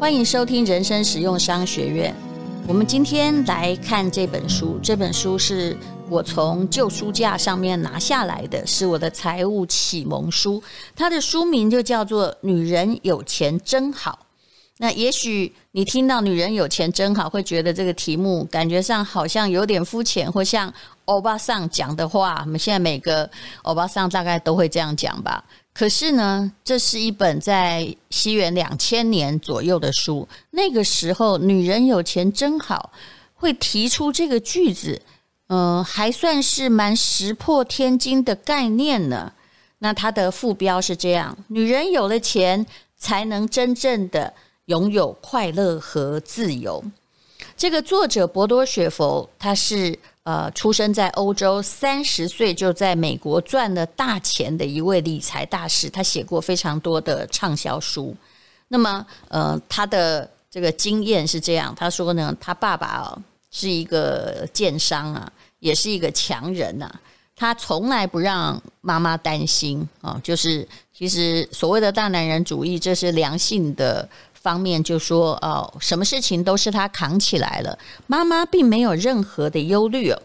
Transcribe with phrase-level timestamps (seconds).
[0.00, 2.14] 欢迎收听人生实用商学院。
[2.66, 5.74] 我们今天来看这本书，这本书是
[6.10, 10.62] 我从旧书架上面拿下来的，是我的财务启蒙书。
[10.94, 14.18] 它的书名就叫做《女人有钱真好》。
[14.78, 20.70] 那也许你听到“女人有钱真好”，会觉得这个题目感觉上好像有点肤浅，或像
[21.04, 22.42] 欧巴桑讲的话。
[22.44, 23.30] 我们现在每个
[23.62, 25.42] 欧巴桑大概都会这样讲吧。
[25.74, 30.28] 可是呢，这是一本在西元两千年左右的书。
[30.52, 32.92] 那个时候，“女人有钱真好”
[33.34, 35.02] 会提出这个句子，
[35.48, 39.32] 嗯、还算是蛮石破天惊的概念呢。
[39.80, 42.64] 那它的副标是这样：“女人有了钱，
[42.96, 44.32] 才能真正的
[44.66, 46.84] 拥有快乐和自由。”
[47.56, 49.98] 这个作者博多雪佛，他是。
[50.24, 58.16] 呃，出生在欧洲，三十岁就在美国赚了大钱的一位理财大师，他写过非常多的畅销书。
[58.68, 63.16] 那么，呃，他的这个经验是这样，他说呢，他爸爸
[63.50, 67.00] 是一个建商啊，也是一个强人呐、啊，
[67.36, 74.08] 他从来不让妈妈担心啊，就是其实所谓的大男人主义，这是良性的。
[74.44, 80.22] 方面就说哦，什么事情都是他扛起来了，妈妈并没有任何的忧虑哦。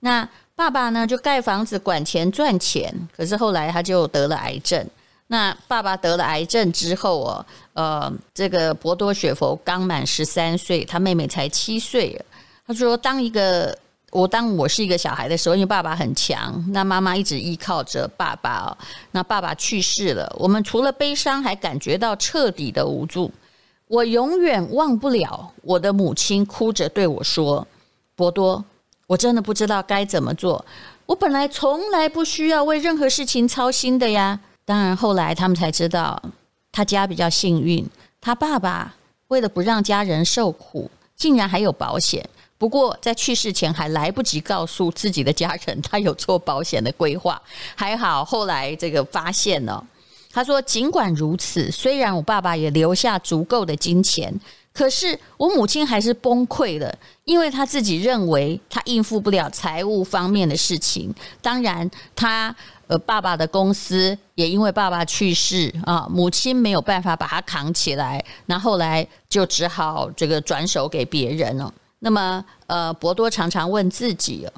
[0.00, 2.94] 那爸爸呢，就盖房子、管钱、赚钱。
[3.16, 4.86] 可是后来他就得了癌症。
[5.28, 12.22] 那爸爸得了癌症之后哦，呃，这个博多雪佛刚满十三岁，他妹妹才七岁。
[12.66, 13.76] 他说：“当一个
[14.10, 18.76] 我当我是一个小孩的时候，因为爸爸很强，那妈妈一直依靠着爸爸哦。
[19.12, 23.32] 那爸爸去世了，我们除了悲伤，还感觉到彻底的无助。”
[23.88, 27.66] 我永远忘不了我的母亲哭着对我说
[28.16, 28.64] ：“博多，
[29.06, 30.64] 我真的不知道该怎么做。
[31.04, 34.40] 我本来从来不需要为任何事情操心的呀。
[34.64, 36.22] 当然，后来他们才知道，
[36.70, 37.86] 他家比较幸运，
[38.20, 38.94] 他爸爸
[39.28, 42.26] 为了不让家人受苦，竟然还有保险。
[42.56, 47.42] 不过在去世前还来不及告诉自己的家人，他有做保险的规划。
[47.74, 49.84] 还好后来这个发现了。”
[50.32, 54.32] 他说：“尽管如此，虽然我爸爸也留下足够的金钱，
[54.72, 56.90] 可是我母亲还是崩溃了，
[57.24, 61.14] 因为她自己认为她应付不了财务方面的事情。
[61.42, 62.54] 当然，他
[62.86, 71.72] 呃爸爸的公司也因为爸爸去世啊，母亲没有办法把他扛起来，那后来就只好这个转手给别人了。
[71.98, 74.48] 那么，呃，博多常常问自己：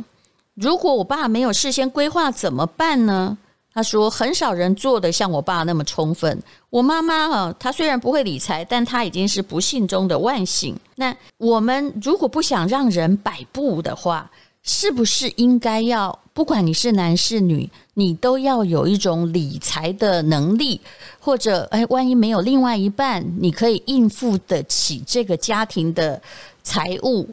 [0.54, 3.36] 如果我爸没有事先规划，怎么办呢？”
[3.74, 6.40] 他说：“很少人做的像我爸那么充分。
[6.70, 10.78] 我妈妈啊，她虽然不会理财，但她已经是不幸中的万幸。
[10.94, 14.30] 那我们如果不想让人摆布的话，
[14.62, 20.80] 是不是应该要，不管你是男是女，你都要有一种理财的能力，
[21.18, 26.22] 或者，哎，万一没有另外一半，你可以应付得起这个家庭的
[26.62, 27.28] 财务，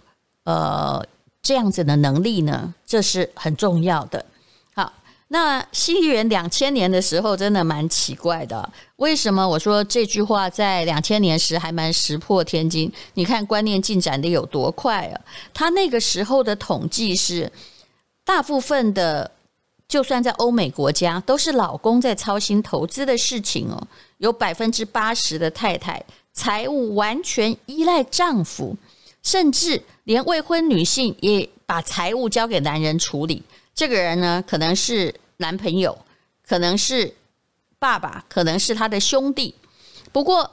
[0.46, 1.06] 呃，
[1.44, 2.74] 这样子的能力呢？
[2.84, 4.26] 这是很重要的。”
[5.34, 8.70] 那西元两千年的时候，真的蛮奇怪的。
[8.98, 12.92] 为什么我说这句话在两千年时还蛮石破天惊？
[13.14, 15.22] 你看观念进展的有多快啊！
[15.54, 17.50] 他那个时候的统计是，
[18.26, 19.32] 大部分的，
[19.88, 23.88] 就算在欧美国家，都是老公在操心投资的事情哦。
[24.18, 26.04] 有百分之八十的太太
[26.34, 28.76] 财务完全依赖丈夫，
[29.24, 33.42] 甚至连未婚女性也把财务交给男人处理。
[33.74, 35.98] 这个人呢，可能是男朋友，
[36.48, 37.14] 可能是
[37.80, 39.56] 爸爸，可能是他的兄弟。
[40.12, 40.50] 不过，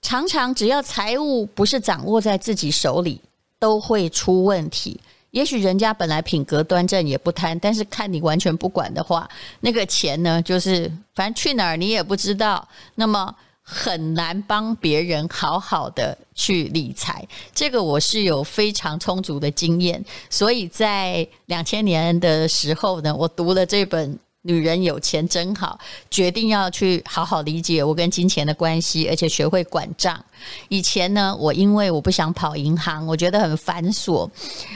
[0.00, 3.20] 常常只要财务不是掌握在自己手里，
[3.58, 5.00] 都会出问题。
[5.32, 9.28] 也许人家本来品格端正，也不贪，但是看你完全不管的话，
[9.60, 12.66] 那个钱呢，就是反正去哪儿你也不知道。
[12.94, 13.34] 那么。
[13.68, 25.76] 很难帮别人好好的去理财，这个我是有非常充足的经验，所以在两千年的时候呢，我读了这本《女人有钱真好》，
[26.08, 30.24] 决定要去好好理解我跟金钱的关系，而且学会管账。
[30.68, 34.30] 以前呢，我因为我不想跑银行，我觉得很繁琐，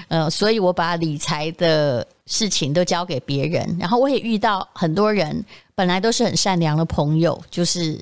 [0.09, 3.77] 呃，所以我把理财的事情都交给别人。
[3.79, 5.45] 然后我也遇到很多人，
[5.77, 7.97] 本来都是很善良的朋友，就是。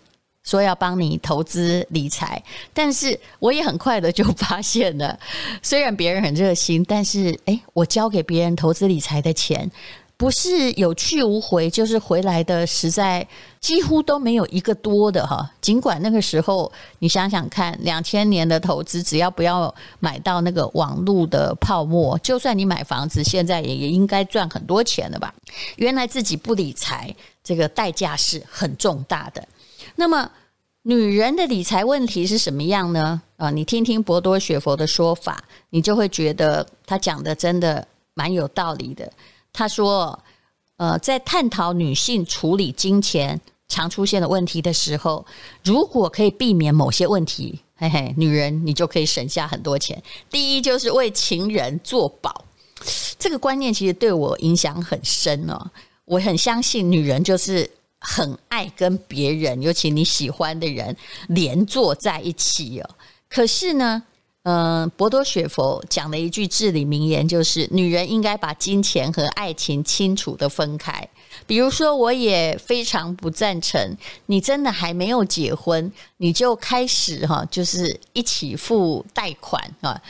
[0.49, 2.43] 说要帮你投资理财，
[2.73, 5.19] 但是我也很快的就发现了，
[5.62, 9.71] 虽然别人很热心，但是诶，我交给别人投资理财的钱，
[10.17, 13.29] 不是有去无回，就是回来的实在
[13.61, 15.49] 几乎都没有一个多的哈。
[15.61, 25.35] 尽管那个时候你想想看，两千年的投资，只要不要买到那个网络的泡沫，就算你买房子，现在也也应该赚很多钱了吧？
[25.77, 29.47] 原来自己不理财，这个代价是很重大的。
[30.00, 30.31] 那么，
[30.83, 33.21] 女人的理财问题是什么样呢？
[33.37, 37.85] 啊，你听听博多雪佛的说法，你就会觉得他讲的真的
[38.15, 39.12] 蛮有道理的。
[39.53, 40.17] 他说，
[40.77, 45.27] 呃，在探讨女性处理金钱常出现的问题的时候，
[45.65, 50.01] 如果可以避免某些问题，嘿嘿，女人你就可以省下很多钱。
[50.31, 52.44] 第一就是为情人做保，
[53.19, 55.69] 这个观念其实对我影响很深哦。
[56.05, 57.69] 我很相信女人就是。
[58.00, 60.97] 很爱跟别人，尤其你喜欢的人
[61.29, 62.91] 连坐在一起哦。
[63.29, 64.03] 可是呢，
[64.45, 71.09] 嗯、呃，伯多雪佛讲的一句至理名言就是：女人应该把金钱和爱情清楚地分开。
[71.47, 73.97] 比如说，我也非常不赞成
[74.27, 80.01] 你真的还没有结婚，你就开始哈，就是一起付贷款啊。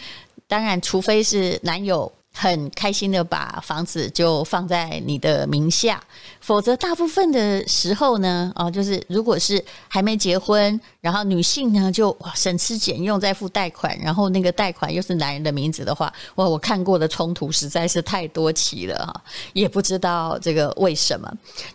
[0.46, 2.11] 当然，除非是男友。
[2.40, 6.00] 很开心的把房子就放在你的名下，
[6.40, 21.29] 否则大部分的时候呢，哦，就是如果是还没结婚，然后女性呢就哇省吃俭用在付贷款，然后那个贷款又是男人的名字的话，哇，我看过的冲突实在是太多起了哈，也不知道这个为什么。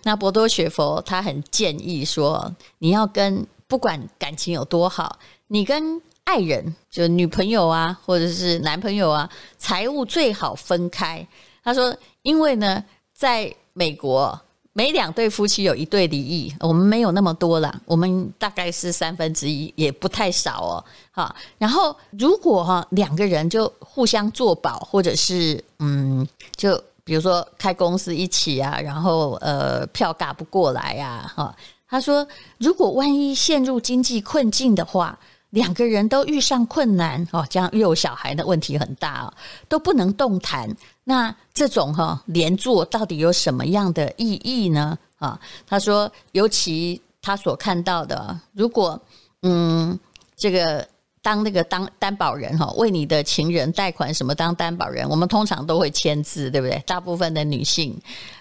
[0.04, 11.25] 那博多雪佛他很建议说，你要跟不管感情有多好，你跟爱人就女朋友啊，或者是男朋友啊，财务最好分开。
[11.63, 12.83] 他说，因为呢，
[13.13, 14.39] 在美国，
[14.71, 20.83] 每两对夫妻有一对离异，我们没有那么多啦，我们大概是三分之一，也不太少哦。
[21.11, 31.55] 好，然后如果哈两个人就互相作保，或者是嗯，就比如说开公司一起啊，然后呃票嘎不过来呀，哈，
[31.87, 32.25] 他说，
[32.57, 35.19] 如果万一陷入经济困境的话。
[35.53, 39.33] 两个人都遇上困难哦，这样又有小孩的问题很大哦，
[39.69, 40.67] 都不能动弹。
[41.03, 44.97] 那这种哈连坐到底有什么样的意义呢？
[45.19, 49.00] 啊，他说，尤其他所看到的，如果
[49.44, 49.97] 嗯，
[50.35, 50.88] 这个
[51.21, 56.81] 当那个当担保人哈，为你的情人贷款什么当担保人，我们通常都会签字，对不对？
[56.88, 57.95] 大部分的女性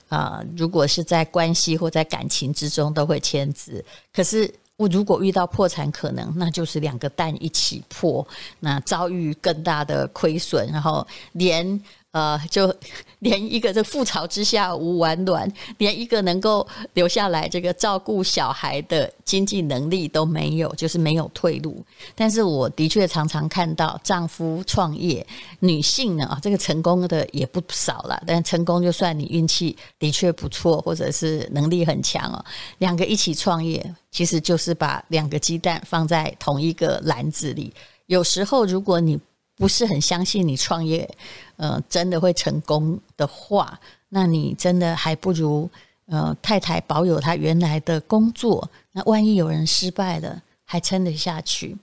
[0.08, 3.84] 啊，如果是在关系或在感情之中都会签字，
[4.14, 4.50] 可是。
[4.82, 8.26] 我如果遇到破产可能，那就是两个蛋一起破，
[8.60, 11.80] 那遭遇更大的亏损，然后连。
[12.12, 12.74] 呃，就
[13.20, 21.84] 连一个这覆巢之下无完卵，连一个能够留下来这个照顾小孩的经济能力都没有，就是没有退路。
[22.14, 25.26] 但是我的确常常看到丈夫创业，
[25.60, 28.22] 女性呢啊，这个成功的也不少了。
[28.26, 32.44] 但成功就算你运气的确不错，或者是能力很强哦，
[32.78, 37.72] 两个一起创业，其实就是把两个鸡蛋放在同一个篮子里。
[38.06, 39.18] 有时候如果你
[39.56, 41.08] 不是很相信你创业，
[41.56, 43.78] 呃，真的会成功的话，
[44.08, 45.70] 那你真的还不如
[46.06, 48.68] 呃太太保有她原来的工作。
[48.92, 51.76] 那万一有人失败了，还撑得下去。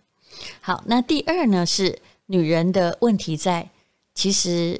[0.61, 3.69] 好，那第二呢是女人的问题在，
[4.13, 4.79] 其实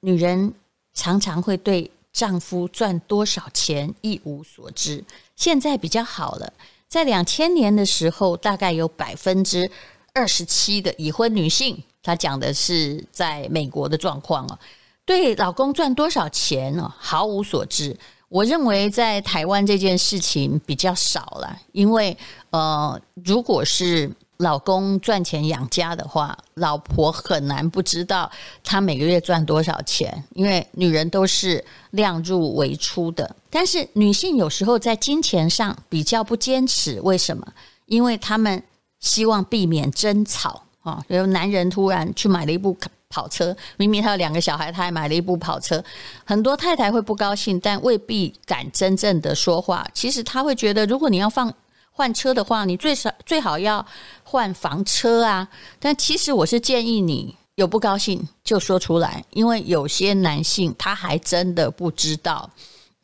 [0.00, 0.52] 女人
[0.92, 5.02] 常常会对丈夫赚多少钱一无所知。
[5.34, 6.52] 现在比较好了，
[6.88, 9.68] 在两千年的时候，大概有百分之
[10.14, 11.82] 二十七的已婚女性。
[12.02, 14.58] 她讲的是在美国的状况哦，
[15.04, 17.96] 对老公赚多少钱哦，毫无所知。
[18.28, 22.16] 我认为在台湾这件事情比较少了，因为
[22.50, 28.30] 呃，如果是老公赚钱养家的话，老婆很难不知道
[28.62, 33.34] 他每个月赚多少钱，因为女人都是量入为出的。
[33.48, 37.46] 但是女性有时候在金钱上比较不坚持，为什么？
[37.86, 38.60] 因为他们
[39.04, 40.62] 希望避免争吵。
[40.82, 42.76] 啊，有男人突然去买了一部
[43.08, 45.82] 跑车，明明他有两个小孩，他还买了一部跑车。
[46.26, 49.86] 很多太太会不高兴，但未必敢真正的说话。
[49.94, 51.50] 其实他会觉得，如果你要放
[51.90, 53.86] 换车的话，你最少最好要
[54.24, 55.48] 换房车啊。
[55.78, 62.50] 但其实我是建议你有不高兴就说出来，因为有些男性他还真的不知道，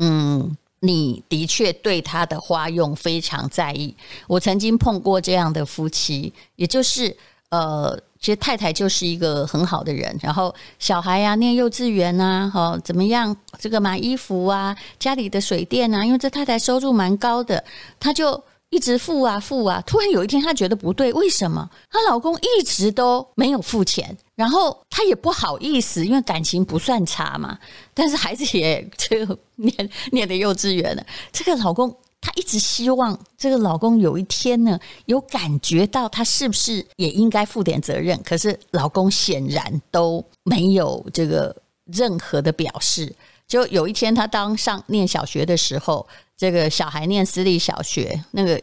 [0.01, 3.95] 嗯，你的确对他的花用非常在意。
[4.27, 7.17] 我曾经碰过这样的夫妻，也就是。
[7.51, 13.37] 呃，其实太太就是一个很好的人，然后小孩呀、啊、念幼稚园呐，哈，怎么样？
[13.59, 17.65] 这个买衣服啊，家里的水电啊，因为这太太收入蛮高的，
[17.99, 19.83] 他就一直付啊付啊。
[19.87, 21.69] 突然有一天，她觉得不对，为什么？
[21.91, 27.59] 她老公一直都没有付钱，然后她也不好意思，因为感情不算差嘛，
[27.93, 31.95] 但是孩子也这个念念的幼稚园了，这个老公。
[32.23, 38.23] 她一直希望这个老公有一天呢，有感觉到她是不是也应该负点责任。
[38.23, 43.11] 可是老公显然都没有这个任何的表示。
[43.49, 46.07] 就有一天，她当上念小学的时候，
[46.41, 48.59] 这个小孩念私立小学，那个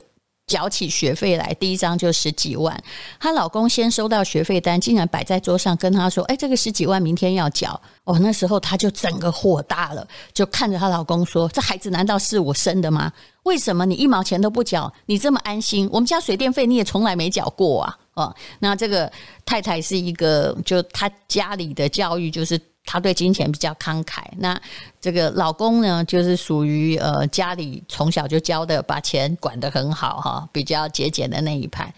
[0.48, 2.76] 缴起学费来，第一张就十几万。
[3.20, 13.14] 她老公先收到学费单，竟然摆在桌上，跟她说：“哎，这个十几万明天要缴。”哦，那时候她就整个火大了，就看着她老公说：“这孩子难道是我生的吗？
[13.44, 14.92] 为什么你一毛钱都不缴？
[15.06, 15.88] 你这么安心？
[15.92, 19.12] 我们家水电费你也从来没缴过啊！”哦，那这个
[19.46, 22.60] 太太是一个，就她家里的教育就是。
[22.88, 24.60] 他对金钱比较慷慨，那
[25.02, 31.94] 这个老公呢，就是属于呃家里从小就教的把钱管得很好哈，比较节俭的那一派。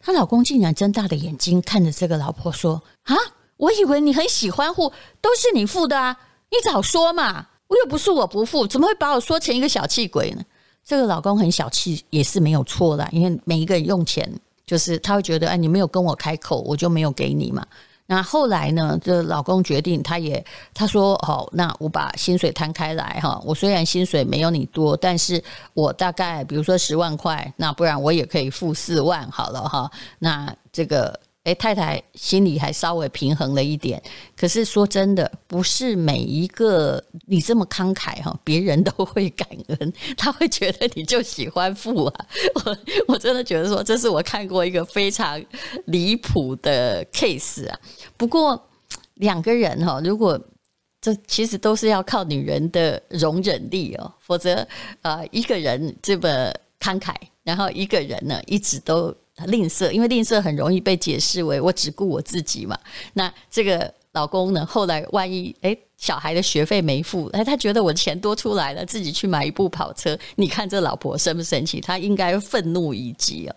[0.00, 3.14] 她老公竟然睁大的眼睛看着这个老婆说：“啊，
[3.56, 6.16] 我以为你很喜欢付，都是你付的啊，
[6.50, 10.42] 你早说嘛，我又不是我不付，怎么会把我说成一个小气鬼呢？”
[10.84, 14.28] 这个老公很小气也是没有错的，因为每一个人用钱
[14.66, 17.64] 就是他会觉得，哎，你没有跟我开口，我就没有给你嘛。
[18.06, 18.98] 那后来呢？
[19.02, 20.44] 这老公决定，他也
[20.74, 23.40] 他说：“哦，那我把薪水摊开来哈。
[23.44, 25.42] 我虽然薪水没有你多，但是
[25.74, 29.90] 我大概比如说十万块，那不然我也可以付四万好了哈。
[30.18, 34.00] 那这个。”诶，太太心里还稍微平衡了一点。
[34.36, 42.26] 可是说真的，不是每一个你这么慷慨哈，别人都会感恩，他会觉得你就喜欢富啊。
[42.54, 45.44] 我我真的觉得说，这是我看过一个非常
[45.86, 47.76] 离谱的 case 啊。
[48.16, 48.68] 不过
[49.14, 50.40] 两个人哈，如果
[51.00, 54.64] 这其实都是要靠女人的容忍力哦，否则
[55.00, 59.12] 呃，一个人这么慷慨，然后一个人呢一直都。
[59.46, 62.78] 吝啬，因为吝啬很容易被解释为我只顾我自己嘛。
[63.14, 70.18] 那这个老公呢，后来万一诶小孩的学费没付，诶他觉得我钱多出来了，自己去买一部跑车。
[70.34, 71.80] 你看这老婆生不生气？
[71.80, 73.56] 他应该愤怒已极啊。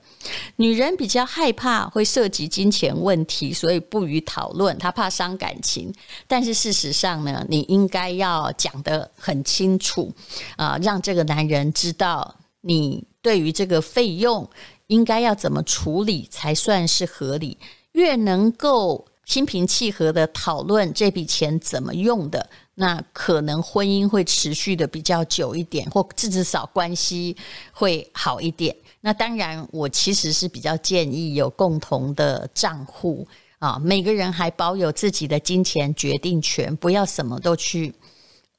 [0.55, 5.93] 女人比较害怕会涉及金钱问题，所以不予讨论，她怕伤感情。
[6.27, 10.13] 但是事实上呢，你应该要讲得很清楚
[10.55, 14.47] 啊，让这个男人知道你对于这个费用。
[14.87, 17.57] 应该要怎么处理才算是合理？
[17.93, 27.35] 越能够心平气和的讨论这笔钱怎么用的，那可能婚姻会持续的比较久一点，或至少关系
[27.71, 28.75] 会好一点。
[29.01, 33.27] 那当然，我其实是比较建议有共同的账户
[33.59, 37.93] 啊，每个人还保有自己的金钱决定权，不要什么都去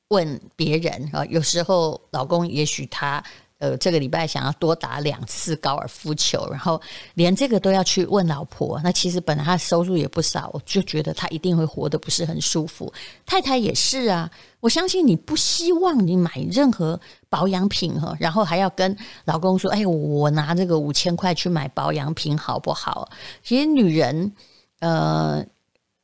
[0.08, 1.24] 问别人啊。
[1.26, 3.22] 有时候老公也许他。
[3.58, 6.80] 呃，这个礼拜想要多打两次高尔夫球，然后
[7.14, 8.78] 连这个都要去问老婆。
[8.84, 12.92] 那其实本来他收入也不少，我就觉得他一定会活得不是很舒服。
[13.24, 18.94] 太太也是啊，我相信你不希望你买任何保养品哈，然后还要跟
[19.24, 23.08] 老公说：“哎，我拿这个五千块去买保养品好不好？”
[23.42, 24.32] 其实女人，
[24.80, 25.44] 呃，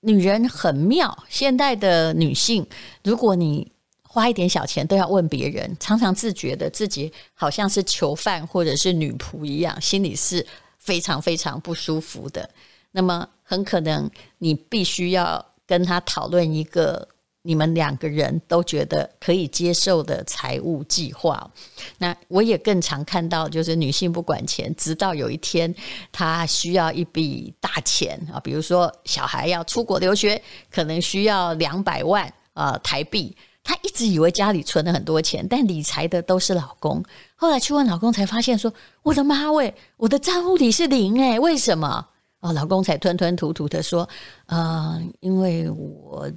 [0.00, 1.25] 女人很妙。
[1.28, 2.66] 现代的女性，
[3.04, 3.71] 如果你
[4.12, 12.47] 花一点小钱都要问别人，常常自觉的自己好像是囚犯或者是女仆一样，心里是非常非常不舒服的。
[12.90, 17.09] 那么很可能你必须要跟他讨论一个
[17.40, 21.50] 你们两个人都觉得可以接受的财务计划。
[21.97, 25.75] 那我也更常看到，就是女性不管钱，直到有一天
[26.12, 33.35] 她需要一笔大钱啊，比如说小孩要出国留学，可能需要两百万啊台币。
[33.64, 37.02] 她一直以为家里存了很多钱，但理财的都是老公。
[37.37, 42.07] 后来去问老公，才发现说：“我的妈喂，我的账户里是零哎，为什么？”
[42.40, 44.09] 哦，老公才吞吞吐吐的说
[44.47, 46.28] ：“呃，因为我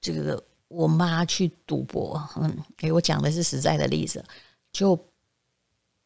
[0.00, 4.24] 这个我妈去赌博，嗯，给我讲的是实在的例子，
[4.72, 4.98] 就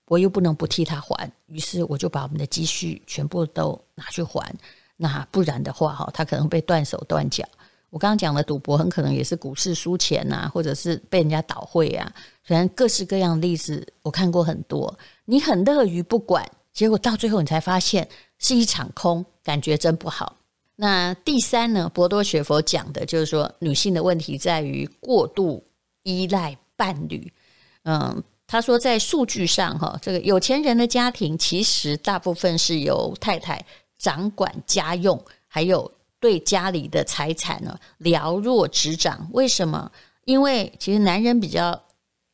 [0.06, 4.52] 我又不能不替她还，于是我就把我们的积蓄全部都拿去还。
[4.96, 7.48] 那不然的话，哈，她可能被断手断脚。”
[7.94, 14.92] 我刚刚讲的赌博很可能也是股市输钱呐，或者是被人家倒会啊，反正各式各样的例子我看过很多。
[15.24, 18.08] 你很乐于不管，结果到最后你才发现
[18.38, 20.36] 是一场空，感觉真不好。
[20.74, 25.62] 那第三呢，博多学佛讲的就是说，女性的问题在于过度
[26.02, 27.32] 依赖伴侣。
[27.84, 33.64] 嗯，他说在数据上哈，这个有钱人的家庭其实大部分是由太太
[33.96, 35.88] 掌管家用，还有。
[36.24, 39.28] 对家里的财产呢，了若指掌。
[39.32, 39.92] 为什么？
[40.24, 41.78] 因为其实男人比较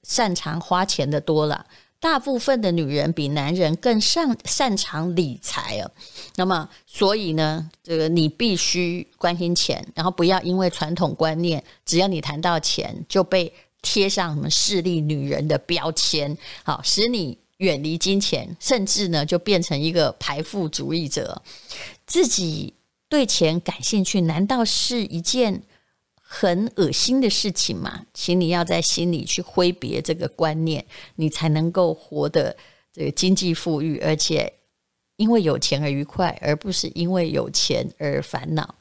[0.05, 1.67] 擅长花钱的多了，
[1.99, 5.91] 大部分的女人比男人更擅擅长理财哦。
[6.37, 21.43] 那么，所以呢，这个你必须关心钱，然后不要因为传统观念，只要你谈到钱就被贴上什么势利女人的标签，好，使你远离金钱，甚至呢就变成一个排富主义者，
[22.07, 22.73] 自己。
[23.11, 25.63] 对钱感兴趣，难道是一件
[26.15, 28.07] 很恶心的事情吗？
[28.15, 30.87] 请你要在心里去挥别这个观念，
[31.17, 32.57] 你才能够活得
[32.93, 34.51] 这个经济富裕，而且
[35.17, 38.77] 因为有钱而愉快，而不是因为有钱而烦恼。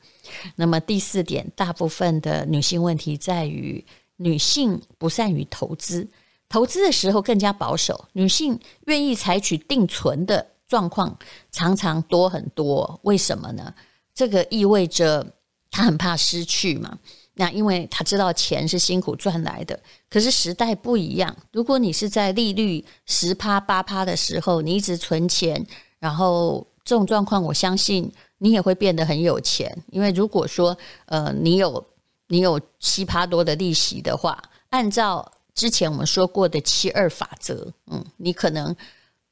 [0.55, 3.83] 那么第四点，大部分的女性问题在于
[4.17, 6.07] 女性不善于投资，
[6.47, 11.17] 投资的时候更加保守，女性愿意采取定存的状况
[11.51, 12.99] 常常多很多。
[13.01, 13.73] 为什么呢？
[14.13, 15.25] 这个意味着
[15.71, 16.97] 他很怕失去嘛。
[17.35, 21.33] 那因为他知道钱是辛苦赚来的，可是时代不一样。
[21.53, 25.65] 如果你是在利率十趴八趴的时候，你一直存钱，
[25.99, 29.73] 然后这种状况，我相信你也会变得很有钱。
[29.89, 31.81] 因为如果说呃，你有
[32.27, 34.37] 你有七趴多的利息的话，
[34.71, 38.75] 按照之前我们说过的七二法则，嗯，你可能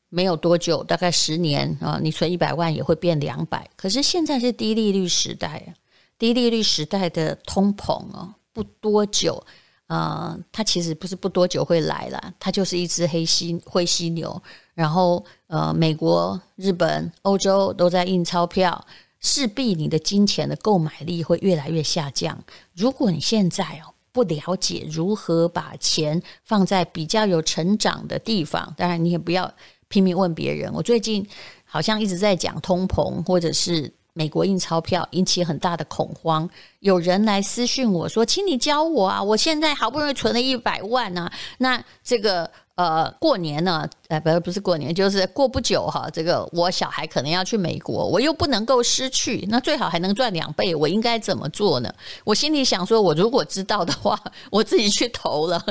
[0.10, 3.70] 没有多久，大概十年啊，你存一百万也会变两百。
[3.76, 5.74] 可是现在是低利率时代。
[6.20, 9.46] 低利率时代的通膨哦，不多久，
[9.86, 14.42] 呃，它其实不是不多久会来了，它就是一只黑犀灰犀牛。
[14.74, 18.84] 然后，呃，美国、日本、欧洲都在印钞票，
[19.20, 22.44] 势必你的金钱的购买力会越来越下降。
[22.76, 29.54] 如果你现在哦不了解如何把钱放在比较有成长的地方，当然你也不要
[29.88, 30.72] 拼命问别人。
[30.74, 31.28] 我最近
[31.66, 33.94] 好像一直在讲通膨，或者是。
[34.14, 39.22] 美国印钞票引起很大的恐慌，有人来私讯我说：“请你教我啊！
[39.22, 43.86] 我现在好不容易存了一百万啊，那这个呃过年呢？
[44.08, 51.94] 呃，不不是过年，就是过不久哈，这个我小孩可能要去美国，我又不能够失去，那最好还能赚两倍，我应该怎么做呢？
[52.24, 54.18] 我心里想说，我如果知道的话，
[54.50, 55.62] 我自己去投了，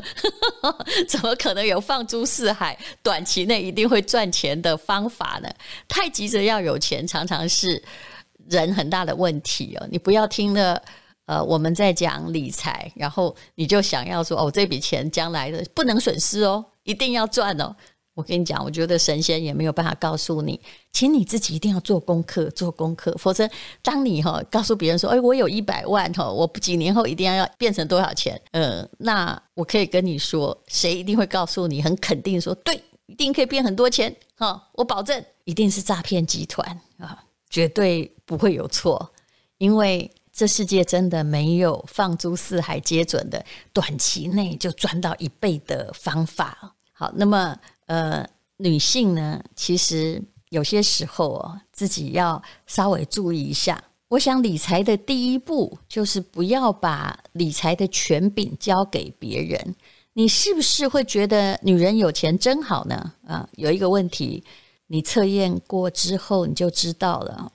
[1.09, 5.49] 怎么可能有放诸四海，短期内一定会赚钱的方法呢？
[5.89, 7.83] 太急着要有钱，常常是。
[8.49, 10.81] 人很大的问题哦，你不要听了，
[11.25, 17.77] 呃，我们在讲理财，然后你就想要说，哦，这笔钱将来的不能损失哦，一定要赚哦。
[18.15, 20.59] 我跟你讲，我觉得神仙也没有办法告诉你，
[20.91, 23.47] 请你自己一定要做功课，做功课，否则
[23.83, 28.41] 当你哈告诉别人说，哎，我有一百万哈，我几年后一定要要变成多少钱？
[28.53, 37.23] 呃，那我可以跟你说，谁一定会告诉你，很肯定说，对，一定可以变很多钱哈，我保证，一定是诈骗集团啊。
[37.51, 39.13] 绝对不会有错，
[39.59, 46.76] 因为这世界真的没有放诸四海皆准的短期内就赚到一倍的方法。
[46.99, 47.55] 好，那么
[47.85, 53.83] 呃，女性呢，其实有些时候哦，自己要稍微注意一下。
[54.09, 59.75] 我想理财的第一步就是不要把理财的权柄交给别人。
[60.15, 63.13] 你是不是会觉得女人有钱真好呢？
[63.27, 64.43] 啊，有一个问题。
[64.87, 67.53] 你测验过之后，你就知道了。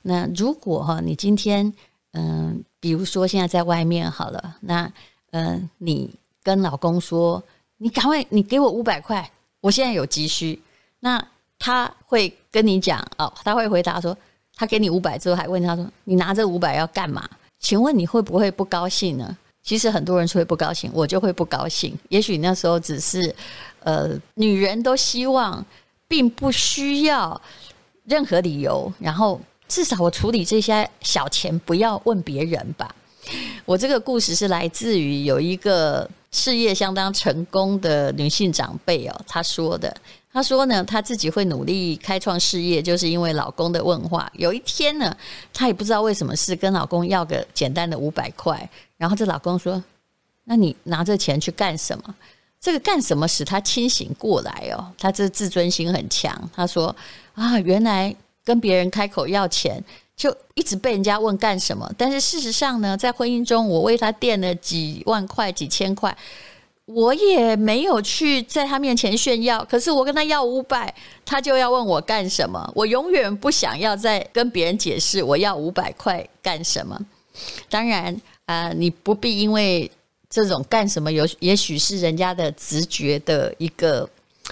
[0.00, 1.70] 那如果哈，你今天
[2.12, 4.90] 嗯，比如说现在在外面好了，那
[5.32, 6.08] 嗯，你
[6.42, 7.42] 跟老公说，
[7.78, 9.28] 你赶快，你给我五百块，
[9.60, 10.60] 我现在有急需。
[11.00, 11.24] 那
[11.58, 14.16] 他会跟你讲哦，他会回答说，
[14.54, 17.28] 他给你五百之后，还问他说，你拿这五百要干嘛？
[17.58, 19.36] 请问你会不会不高兴呢？
[19.62, 21.98] 其实很多人会不高兴，我就会不高兴。
[22.08, 23.34] 也许那时候只是
[23.80, 25.64] 呃，女人都希望。
[26.10, 27.38] 并不需要
[28.06, 29.38] 任何理由，然后
[29.68, 32.94] 至少我处理这些小钱不要问别人吧。
[33.64, 39.94] 我这个故事是来自于有一个事业相当成功的女性长辈哦，她说的。
[40.30, 44.30] 她说呢，她自己会努力开创事业，就是因为老公的问话。
[44.34, 45.16] 有一天呢，
[45.52, 49.82] 她也不知道为什么事跟老公要个简单的五百块，然后这老公说
[50.44, 52.14] ：“那你拿这钱去干什么？”
[52.60, 54.92] 这个干什么使他清醒过来哦？
[54.98, 56.50] 他这自尊心很强。
[56.54, 56.94] 他说
[57.34, 58.14] ：“啊，原来
[58.44, 59.82] 跟别人开口要钱，
[60.18, 61.90] 就一直被人家问干什么。
[61.96, 66.14] 但是事实上呢，在婚姻中，我为他垫了几万块、几千块，
[66.84, 69.64] 我也没有去在他面前炫耀。
[69.64, 72.70] 可是我跟他要五百，他就要问我干什么？
[72.74, 77.00] 我永远不想要再跟别人解释我要五百块干什么。
[77.70, 79.90] 当然啊，你不必因为。”
[80.30, 81.10] 这种干什么？
[81.10, 84.06] 有也许是人家的直觉的一个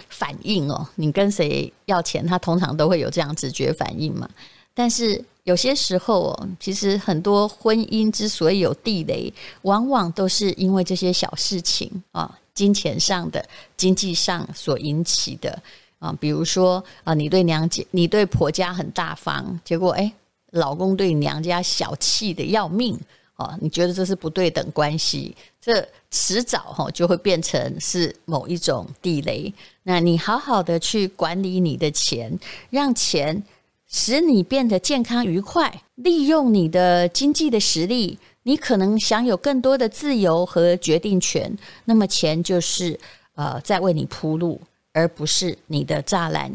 [0.08, 0.88] 反应哦。
[0.94, 4.26] 你跟谁要钱，他通常都会有这样直觉反应嘛。
[4.72, 9.32] 但是有些时候哦，其实很多婚姻之所以有地雷，
[9.62, 15.56] 往往都是因为这些小事情啊，金钱上的、经济上所引起的
[16.00, 16.12] 啊。
[16.20, 20.12] 比如说啊，你对娘家、你对婆家很大方，结果哎，
[20.50, 22.98] 老公对娘家小气的要命。
[23.36, 29.52] 哦，你觉得这是不对等关系，这迟早哈就会变成是某一种地雷。
[29.82, 32.36] 那你好好的去管理你的钱，
[32.70, 33.40] 让钱
[33.88, 41.56] 使你变得健康愉快，利用你的经济的实力，你可能享有更多的自由和决定权。
[41.84, 42.98] 那么钱就是
[43.34, 44.60] 呃在为你铺路，
[44.92, 46.52] 而不是你的栅栏。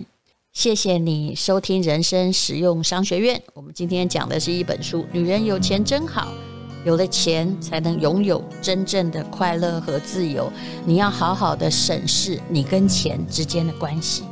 [0.51, 3.41] 谢谢你收听人生实用商学院。
[3.53, 6.33] 我们今天讲的是一本书《女人有钱真好》，
[6.85, 10.51] 有了钱才能拥有真正的快乐和自由。
[10.85, 14.23] 你要好好的审视你跟钱之间的关系。